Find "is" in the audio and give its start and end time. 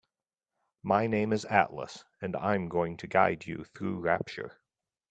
1.31-1.45